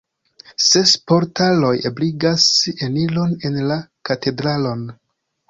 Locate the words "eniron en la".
2.89-3.79